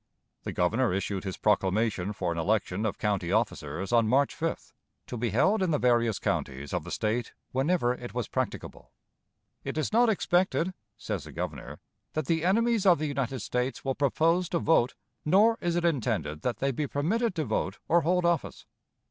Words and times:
The 0.45 0.51
Governor 0.51 0.91
issued 0.95 1.23
his 1.25 1.37
proclamation 1.37 2.11
for 2.11 2.31
an 2.31 2.37
election 2.39 2.87
of 2.87 2.97
county 2.97 3.31
officers 3.31 3.93
on 3.93 4.07
March 4.07 4.35
5th, 4.35 4.73
to 5.05 5.15
be 5.15 5.29
held 5.29 5.61
in 5.61 5.69
the 5.69 5.77
various 5.77 6.17
counties 6.17 6.73
of 6.73 6.83
the 6.83 6.89
State 6.89 7.33
whenever 7.51 7.93
it 7.93 8.11
was 8.11 8.27
practicable. 8.27 8.89
"It 9.63 9.77
is 9.77 9.93
not 9.93 10.09
expected," 10.09 10.73
says 10.97 11.25
the 11.25 11.31
Governor, 11.31 11.79
"that 12.13 12.25
the 12.25 12.43
enemies 12.43 12.87
of 12.87 12.97
the 12.97 13.05
United 13.05 13.41
States 13.41 13.85
will 13.85 13.93
propose 13.93 14.49
to 14.49 14.57
vote, 14.57 14.95
nor 15.23 15.59
is 15.61 15.75
it 15.75 15.85
intended 15.85 16.41
that 16.41 16.57
they 16.57 16.71
be 16.71 16.87
permitted 16.87 17.35
to 17.35 17.45
vote 17.45 17.77
or 17.87 18.01
hold 18.01 18.25
office." 18.25 18.65